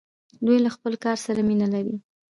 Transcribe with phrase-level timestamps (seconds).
[0.45, 1.95] دوی له خپل کار سره مینه لري.